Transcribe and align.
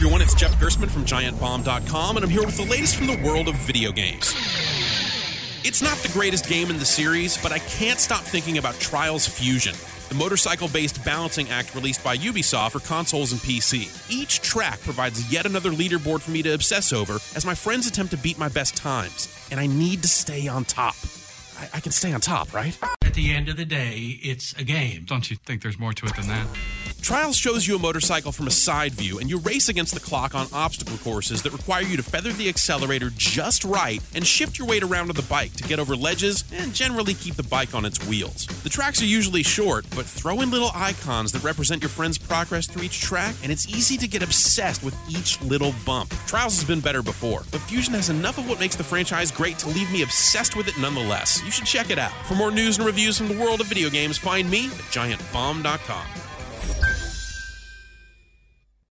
everyone, 0.00 0.22
it's 0.22 0.32
Jeff 0.32 0.58
Gerstmann 0.58 0.88
from 0.88 1.04
GiantBomb.com, 1.04 2.16
and 2.16 2.24
I'm 2.24 2.30
here 2.30 2.42
with 2.42 2.56
the 2.56 2.64
latest 2.64 2.96
from 2.96 3.06
the 3.06 3.20
world 3.22 3.48
of 3.48 3.54
video 3.56 3.92
games. 3.92 4.34
It's 5.62 5.82
not 5.82 5.98
the 5.98 6.08
greatest 6.14 6.48
game 6.48 6.70
in 6.70 6.78
the 6.78 6.86
series, 6.86 7.36
but 7.42 7.52
I 7.52 7.58
can't 7.58 7.98
stop 7.98 8.22
thinking 8.22 8.56
about 8.56 8.76
Trials 8.76 9.28
Fusion, 9.28 9.74
the 10.08 10.14
motorcycle 10.14 10.68
based 10.68 11.04
balancing 11.04 11.50
act 11.50 11.74
released 11.74 12.02
by 12.02 12.16
Ubisoft 12.16 12.70
for 12.70 12.80
consoles 12.80 13.32
and 13.32 13.42
PC. 13.42 14.10
Each 14.10 14.40
track 14.40 14.80
provides 14.80 15.30
yet 15.30 15.44
another 15.44 15.70
leaderboard 15.70 16.22
for 16.22 16.30
me 16.30 16.42
to 16.44 16.54
obsess 16.54 16.94
over 16.94 17.16
as 17.36 17.44
my 17.44 17.54
friends 17.54 17.86
attempt 17.86 18.12
to 18.12 18.16
beat 18.16 18.38
my 18.38 18.48
best 18.48 18.78
times, 18.78 19.28
and 19.50 19.60
I 19.60 19.66
need 19.66 20.00
to 20.00 20.08
stay 20.08 20.48
on 20.48 20.64
top. 20.64 20.94
I, 21.58 21.68
I 21.74 21.80
can 21.80 21.92
stay 21.92 22.14
on 22.14 22.22
top, 22.22 22.54
right? 22.54 22.74
At 23.04 23.12
the 23.12 23.34
end 23.34 23.50
of 23.50 23.58
the 23.58 23.66
day, 23.66 24.18
it's 24.22 24.54
a 24.54 24.64
game. 24.64 25.04
Don't 25.04 25.30
you 25.30 25.36
think 25.36 25.60
there's 25.60 25.78
more 25.78 25.92
to 25.92 26.06
it 26.06 26.16
than 26.16 26.28
that? 26.28 26.46
Trials 27.10 27.36
shows 27.36 27.66
you 27.66 27.74
a 27.74 27.78
motorcycle 27.80 28.30
from 28.30 28.46
a 28.46 28.52
side 28.52 28.92
view, 28.92 29.18
and 29.18 29.28
you 29.28 29.38
race 29.38 29.68
against 29.68 29.94
the 29.94 29.98
clock 29.98 30.32
on 30.36 30.46
obstacle 30.52 30.96
courses 30.98 31.42
that 31.42 31.52
require 31.52 31.82
you 31.82 31.96
to 31.96 32.04
feather 32.04 32.32
the 32.32 32.48
accelerator 32.48 33.10
just 33.16 33.64
right 33.64 34.00
and 34.14 34.24
shift 34.24 34.60
your 34.60 34.68
weight 34.68 34.84
around 34.84 35.08
on 35.08 35.16
the 35.16 35.22
bike 35.22 35.52
to 35.54 35.64
get 35.64 35.80
over 35.80 35.96
ledges 35.96 36.44
and 36.52 36.72
generally 36.72 37.14
keep 37.14 37.34
the 37.34 37.42
bike 37.42 37.74
on 37.74 37.84
its 37.84 37.98
wheels. 38.06 38.46
The 38.62 38.68
tracks 38.68 39.02
are 39.02 39.06
usually 39.06 39.42
short, 39.42 39.86
but 39.96 40.06
throw 40.06 40.40
in 40.40 40.52
little 40.52 40.70
icons 40.72 41.32
that 41.32 41.42
represent 41.42 41.82
your 41.82 41.88
friend's 41.88 42.16
progress 42.16 42.68
through 42.68 42.84
each 42.84 43.00
track, 43.00 43.34
and 43.42 43.50
it's 43.50 43.66
easy 43.66 43.96
to 43.96 44.06
get 44.06 44.22
obsessed 44.22 44.84
with 44.84 44.96
each 45.10 45.42
little 45.42 45.74
bump. 45.84 46.14
Trials 46.28 46.54
has 46.60 46.64
been 46.64 46.78
better 46.78 47.02
before, 47.02 47.42
but 47.50 47.60
Fusion 47.62 47.94
has 47.94 48.08
enough 48.08 48.38
of 48.38 48.48
what 48.48 48.60
makes 48.60 48.76
the 48.76 48.84
franchise 48.84 49.32
great 49.32 49.58
to 49.58 49.68
leave 49.70 49.90
me 49.90 50.02
obsessed 50.02 50.54
with 50.54 50.68
it 50.68 50.78
nonetheless. 50.78 51.42
You 51.44 51.50
should 51.50 51.66
check 51.66 51.90
it 51.90 51.98
out. 51.98 52.12
For 52.28 52.36
more 52.36 52.52
news 52.52 52.78
and 52.78 52.86
reviews 52.86 53.18
from 53.18 53.26
the 53.26 53.36
world 53.36 53.60
of 53.60 53.66
video 53.66 53.90
games, 53.90 54.16
find 54.16 54.48
me 54.48 54.66
at 54.66 54.92
giantbomb.com. 54.92 56.06